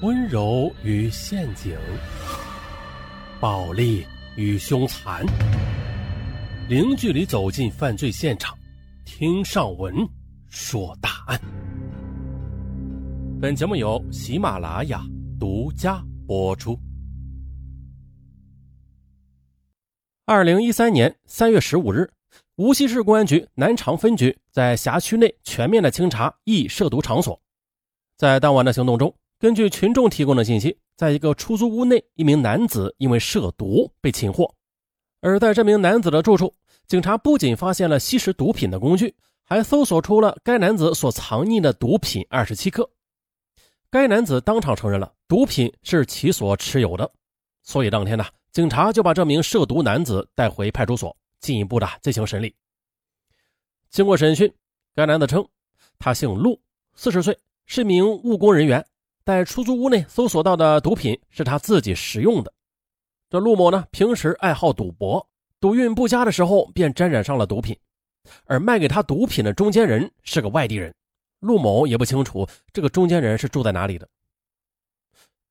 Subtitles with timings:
[0.00, 1.78] 温柔与陷阱，
[3.40, 4.04] 暴力
[4.36, 5.24] 与凶残，
[6.68, 8.58] 零距离走进犯罪现场，
[9.04, 9.94] 听上文
[10.48, 11.40] 说大案。
[13.40, 15.00] 本节目由喜马拉雅
[15.38, 16.78] 独家播出。
[20.26, 22.10] 二零一三年三月十五日，
[22.56, 27.40] 无锡市公安局南长分局在辖区内全面的清查易涉毒场所，
[28.16, 29.14] 在当晚的行动中。
[29.44, 34.50] 根据群众提供的信息，在一个出租屋内，一名男子因为涉毒被擒获。
[35.20, 36.54] 而在这名男子的住处，
[36.86, 42.88] 警察不仅发现了吸食毒品的工具，还搜索出了该男子所藏匿的毒品二十七克。
[43.90, 47.12] 该男子当场承认了毒品是其所持有的，
[47.62, 52.54] 所以当天呢，警察就把这名涉毒男子带回派出所，进一步的进行审理。
[53.90, 54.50] 经过审讯，
[54.94, 55.46] 该男子称，
[55.98, 56.58] 他姓陆，
[56.94, 58.82] 四十岁，是名务工人员。
[59.24, 62.52] 在出租屋内搜索到的毒品是他自己食用的。
[63.30, 65.26] 这陆某呢，平时爱好赌博，
[65.58, 67.76] 赌运不佳的时候便沾染上了毒品。
[68.44, 70.94] 而卖给他毒品的中间人是个外地人，
[71.40, 74.08] 陆某也不清楚这个中间人是住在哪里的。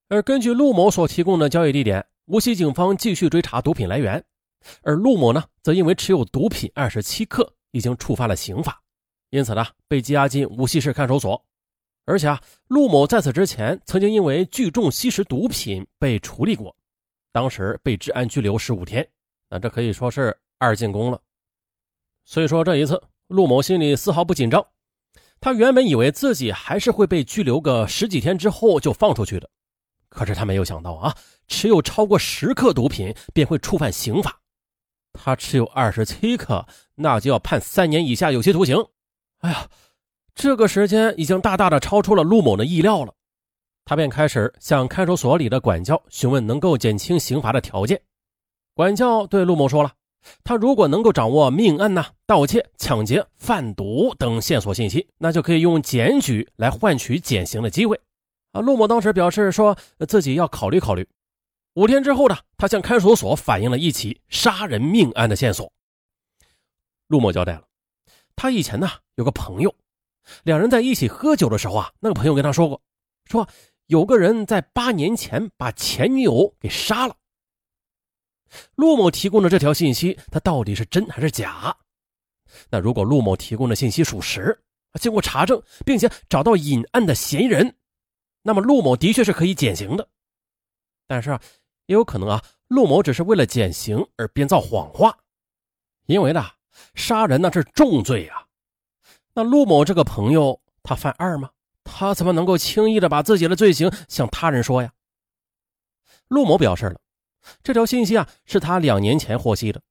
[0.08, 4.24] 而根据陆某所提供的交易地点，无锡警方继续追查毒品来源。
[4.82, 8.82] 而陆某呢，则因为持有毒品二十七克，已经触犯了刑法，
[9.30, 11.44] 因此呢，被羁押进无锡市看守所。
[12.06, 16.76] 而且啊，陆某在此之前曾经因为聚众吸食毒品被处理过，
[17.32, 19.08] 当时被治安拘留十五天，
[19.50, 21.22] 那这可以说是二进宫了。
[22.26, 24.66] 所以说这一次，陆某心里丝毫不紧张，
[25.40, 29.50] 他原本以为自己还是会被拘留个十几天之后就放出去的，
[30.10, 31.16] 可是他没有想到啊，
[31.48, 34.42] 持有超过十克毒品便会触犯刑法，
[35.14, 38.76] 他持有二十七克，那就要判三年以下有期徒刑。
[39.40, 39.70] 哎呀！
[40.36, 43.14] 这个时间已经大大的超出了陆某的意料了，
[43.86, 48.02] 他便开始向看守所里的管教询问能够减轻刑罚的条件。
[48.74, 49.94] 管教对陆某说了，
[50.44, 58.00] 他如果能够掌握命案呐、盗窃、抢劫、贩毒等线索信息，那就可以用检举来换取减刑的机会。
[58.54, 61.08] 啊，陆某当时表示说自己要考虑考虑。
[61.76, 65.72] 五天之后呢，他向看守所反映了一起杀人命案的线索。
[67.08, 67.64] 陆某交代了，
[68.36, 69.74] 他以前呢有个朋友。
[70.44, 72.82] 两人在一起喝酒的时候啊，那个朋友跟他说过，
[73.26, 73.48] 说
[73.88, 77.16] 有个人在八年前把前女友给杀了。
[78.76, 81.76] 陆某提供的这条信息，他到底是真还是假？
[82.70, 84.64] 那如果陆某提供的信息属实，
[85.00, 87.76] 经过查证，并且找到隐案的嫌疑人，
[88.44, 90.08] 那么陆某的确是可以减刑的。
[91.08, 91.42] 但是啊，
[91.88, 95.18] 也有可能啊，陆某只是为了减刑而编造谎话，
[96.06, 96.46] 因为呢，
[96.94, 98.43] 杀人那是重罪啊。
[99.36, 101.50] 那陆某这个朋友，他犯二吗？
[101.84, 104.94] 他怎么能够轻易的把自己的罪行向他人说呀？
[106.28, 107.00] 陆某表示了，
[107.64, 109.82] 这条信息啊是他两年前获悉的，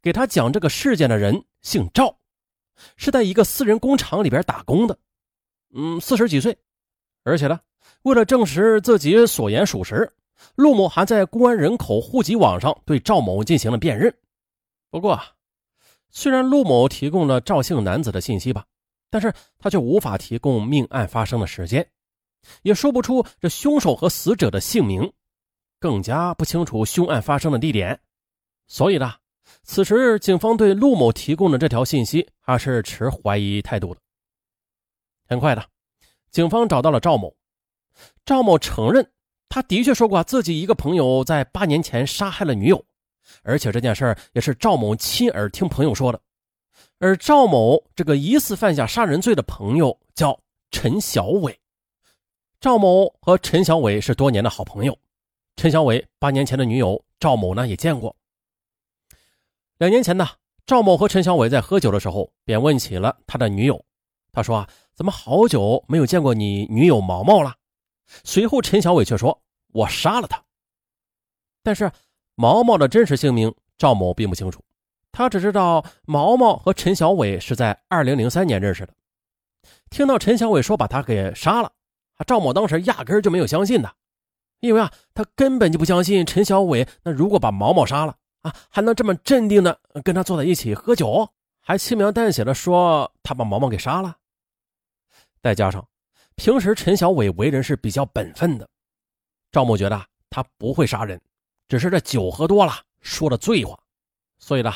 [0.00, 2.16] 给他讲这个事件的人姓赵，
[2.96, 4.98] 是在一个私人工厂里边打工的，
[5.74, 6.56] 嗯，四十几岁，
[7.24, 7.60] 而且呢，
[8.02, 10.10] 为了证实自己所言属实，
[10.54, 14.12] 陆某还在公安人口户籍网上对赵某进行了辨认。
[14.90, 15.20] 不过，
[16.10, 18.64] 虽然陆某提供了赵姓男子的信息吧。
[19.10, 21.88] 但是他却无法提供命案发生的时间，
[22.62, 25.12] 也说不出这凶手和死者的姓名，
[25.80, 27.98] 更加不清楚凶案发生的地点。
[28.66, 29.14] 所以呢，
[29.62, 34.00] 此时警方对陆某提供的这条信息还是持怀疑态度的。
[35.26, 35.64] 很快的，
[36.30, 37.34] 警方找到了赵某。
[38.24, 39.10] 赵某承认，
[39.48, 42.84] 他的确说过自己一个朋友在八年前杀害了女友，
[43.42, 46.20] 而且这件事也是赵某亲耳听朋友说的。
[47.00, 50.38] 而赵某这个疑似犯下杀人罪的朋友叫
[50.72, 51.56] 陈小伟，
[52.60, 54.98] 赵某和陈小伟是多年的好朋友。
[55.54, 58.14] 陈小伟八年前的女友赵某呢也见过。
[59.78, 60.28] 两年前呢，
[60.66, 63.84] 赵某和陈小伟在喝酒的时候，便问起了他的女友。
[64.32, 67.54] 他说啊，怎么好久没有见过你女友毛毛了？
[68.24, 70.42] 随后陈小伟却说，我杀了她。
[71.62, 71.90] 但是
[72.34, 74.60] 毛毛的真实姓名，赵某并不清楚。
[75.10, 78.94] 他只知道毛毛和陈小伟是在二零零三年认识的。
[79.90, 81.72] 听到陈小伟说把他给杀了，
[82.26, 83.92] 赵某当时压根就没有相信的，
[84.60, 91.28] 因为啊，他根本就不相信陈小伟那如果把毛毛杀了啊，还能这么镇定的跟他坐在一起喝酒，
[91.60, 94.16] 还轻描淡写的说他把毛毛给杀了。
[95.42, 95.86] 再加上
[96.36, 98.68] 平时陈小伟为人是比较本分的，
[99.50, 100.00] 赵某觉得
[100.30, 101.20] 他不会杀人，
[101.66, 103.78] 只是这酒喝多了说的醉话，
[104.38, 104.72] 所以呢。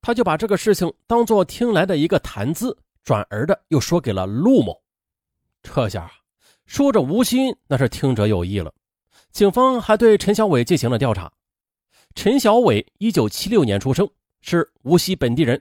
[0.00, 4.80] 他就把这个事情当做听来的一个谈资，转而的又说给了陆某。
[5.62, 6.10] 这下
[6.64, 8.72] 说着无心，那是听者有意了。
[9.32, 11.30] 警方还对陈小伟进行了调查。
[12.14, 14.08] 陈小伟，一九七六年出生，
[14.40, 15.60] 是无锡本地人，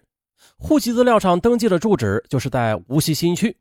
[0.58, 3.56] 户籍资料上登记的住址就是在无锡新区。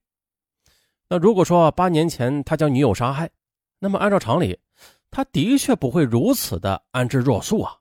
[1.08, 3.30] 那如果说八年前他将女友杀害，
[3.78, 4.58] 那么按照常理，
[5.10, 7.76] 他的确不会如此的安之若素啊。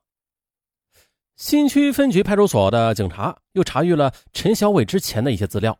[1.36, 5.76] 新区分局派出所的警察又查阅了陈小伟之前的一些资料，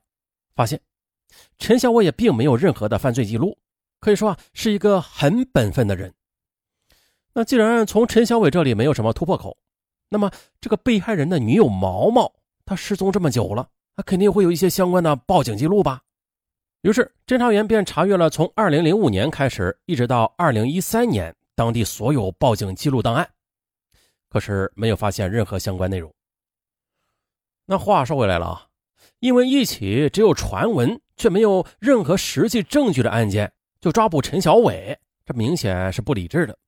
[0.56, 0.80] 发现
[1.58, 3.56] 陈小伟也并没有任何的犯罪记录，
[4.00, 6.12] 可以说啊是一个很本分的人。
[7.32, 9.56] 那既然从陈小伟这里没有什么突破口，
[10.08, 10.30] 那么
[10.60, 12.32] 这个被害人的女友毛毛，
[12.64, 16.00] 她失踪这么久了，她肯定会有一些相关的报警记录吧。
[16.82, 23.28] 于是侦查员便查阅了从2005年开始一直到2013年当地所有报警记录档案。
[24.34, 26.12] 可是没有发现任何相关内容。
[27.66, 28.66] 那话说回来了啊，
[29.20, 36.58] 因为一起只有传闻却没有任何实际证据的案件，就抓捕陈小伟，这明显是不理智的。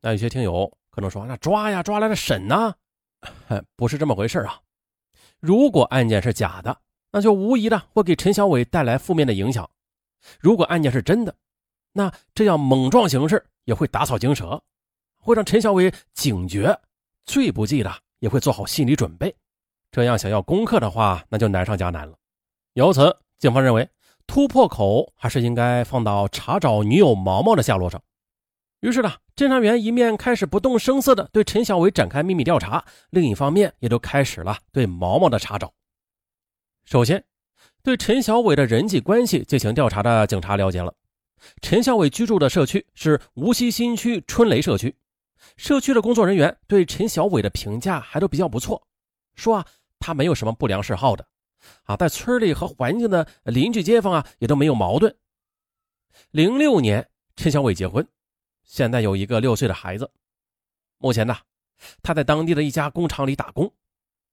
[0.00, 2.72] 那有些听友可能说，那抓呀抓来了审呢？
[3.74, 4.60] 不是这么回事啊。
[5.40, 6.78] 如果案件是假的，
[7.10, 9.64] 那就无疑的会给陈小伟带来负面的影响；
[10.38, 11.34] 如果案件是真的，
[11.90, 14.62] 那这样猛撞形式也会打草惊蛇，
[15.20, 16.78] 会让陈小伟警觉。
[17.26, 19.34] 最不济的也会做好心理准备，
[19.90, 22.16] 这样想要攻克的话，那就难上加难了。
[22.74, 23.88] 由此，警方认为
[24.26, 28.02] 突破口还是应该放到查找女友毛毛的下落上。
[28.80, 35.72] 于是呢，侦查员一面开始不动声色地对陈小伟展开秘密调查，另一方面也都开始了对毛毛的查找。
[36.84, 37.24] 首先，
[37.82, 40.94] 对陈小伟的人际关系进行调查的警察了解了，
[41.62, 44.94] 陈小伟居住的社区是无锡新区春雷社区。
[45.56, 48.86] 社区的工作人员对陈小伟的评价还都比较不错，
[49.34, 49.66] 说啊，
[49.98, 51.26] 他没有什么不良嗜好的，
[51.84, 55.16] 啊，在村里和环境的邻居街坊啊也都没有矛盾。
[56.30, 58.06] 零六年，陈小伟结婚，
[58.64, 60.10] 现在有一个六岁的孩子。
[60.98, 61.36] 目前呢，
[62.02, 63.70] 他在当地的一家工厂里打工，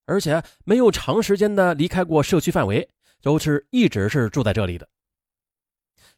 [0.06, 2.90] 而且没有长时间的离开过社区范围，
[3.22, 4.88] 都是一直是住在这里的。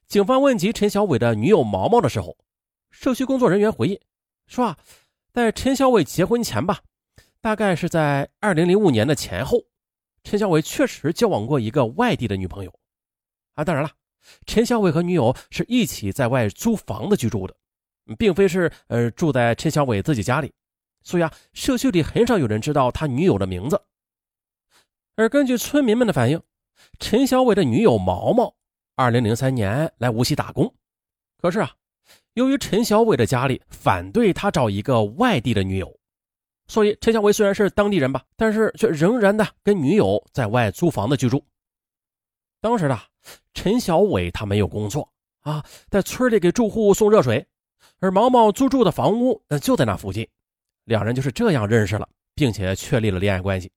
[0.07, 2.37] 警方问及陈小伟的女友毛毛的时候，
[2.91, 3.99] 社区工作人员回忆。
[4.47, 4.77] 说啊，
[5.33, 6.81] 在陈小伟结婚前吧，
[7.41, 9.63] 大概是在二零零五年的前后，
[10.23, 12.79] 陈小伟确实交往过一个外地的女朋友。
[13.55, 13.91] 啊，当然了，
[14.45, 17.55] 陈小伟和女友是一起在外租房子居住的，
[18.17, 20.53] 并非是呃住在陈小伟自己家里，
[21.03, 23.81] 所以啊，社区里很少有人知道他女友的名字。
[25.15, 26.41] 而根据村民们的反映，
[26.99, 28.55] 陈小伟的女友毛毛，
[28.95, 30.75] 二零零三年来无锡打工，
[31.37, 31.75] 可是啊。
[32.35, 35.97] 由于陈小伟的家里反对他找一个外地的女友，
[36.67, 41.41] 所以陈小伟虽然是当地人吧，但是却仍然的跟女友在外租房子居住。
[42.59, 42.99] 当时呢，
[43.53, 45.09] 陈小伟他没有工作
[45.43, 47.47] 啊，在村里给住户送热水，
[47.99, 50.27] 而毛毛租住的房屋那就在那附近，
[50.83, 52.05] 两人就是这样认识了，
[52.35, 53.71] 并且确立了恋爱关系。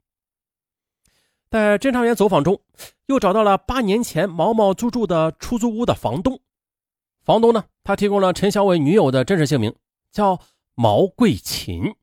[1.49, 2.61] 在侦查员走访中，
[3.07, 6.41] 又找到了八年前毛毛租住的出租屋的房东。
[7.29, 7.63] 房东呢？
[7.85, 9.75] 他提供了陈小伟女友的真实姓名，
[10.11, 10.41] 叫
[10.75, 11.95] 毛桂琴。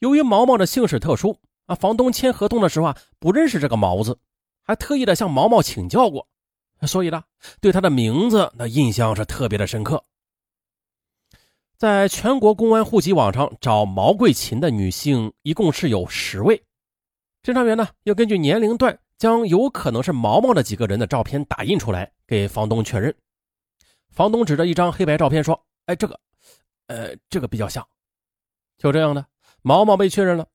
[0.00, 4.18] 由于毛毛的姓氏特殊啊，房东签合同的时候啊，不认识这个毛字，
[4.64, 6.26] 还特意的向毛毛请教过，
[6.88, 7.22] 所以呢，
[7.60, 10.02] 对他的名字那印象是特别的深刻。
[11.76, 16.60] 在全国公安户籍网上找毛桂琴的女性一共是有十位，
[17.44, 23.14] 侦查员呢要根据年龄段将有可能是毛毛的几个人的照片打印出来给房东确认。
[24.14, 26.18] 房东指着一张黑白照片说：“哎，这个，
[26.86, 27.86] 呃，这个比较像。”
[28.78, 29.26] 就这样的，
[29.62, 30.46] 毛毛被确认了。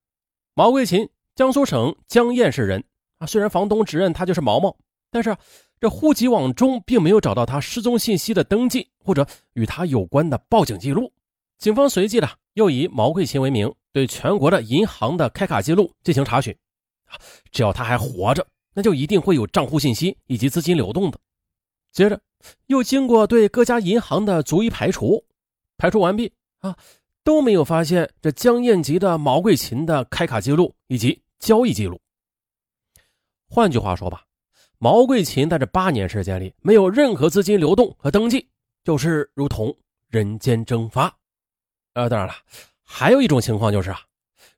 [0.54, 2.84] 毛桂琴，江苏省江堰市人
[3.18, 3.28] 啊。
[3.28, 4.76] 虽然房东指认他就是毛毛，
[5.12, 5.36] 但是
[5.80, 11.12] 这户籍网中并没有找到他失踪信息的登记或者与他有关的报警记录。
[11.58, 16.56] 警方随即的又以毛桂琴为名，对全国的银行的开卡记录进行查询。
[17.52, 21.20] 只要他还活着，那就一定会有账户信息以及资金流动的。
[21.92, 22.20] 接着。
[22.68, 25.26] 又经过对各家银行的逐一排除，
[25.78, 26.78] 排除完毕啊，
[27.22, 32.00] 都没有发现这江燕吉的毛桂琴的开卡记录以及交易记录。
[33.50, 34.24] 换句话说吧，
[34.78, 38.48] 毛桂琴在这八年时间里没有任何资金流动和登记，
[38.86, 39.76] 就是如同
[40.08, 41.14] 人间蒸发。
[41.94, 42.34] 呃，当然了，
[42.84, 44.00] 还有一种情况就是啊，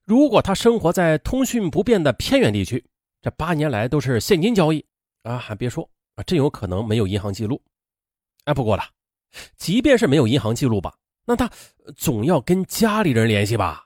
[0.06, 2.86] 如果他生活在通讯不便的偏远地区，
[3.24, 4.86] 这八年来都是现金交易
[5.24, 7.62] 啊，还别说啊，真有可能没有银行记录。
[8.46, 8.84] 哎，不过了，
[9.56, 11.50] 即便是没有银行记录吧，那他
[11.96, 13.86] 总要跟家里人联系吧。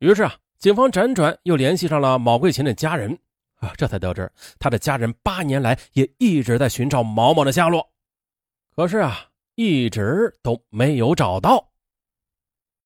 [0.00, 3.18] 于是啊，警方辗转又联系上了毛桂琴的家人
[3.56, 7.88] 啊，这才得知他的家人八年来也一直在寻找毛毛的下落。
[8.74, 11.67] 可是啊，一直都没有找到。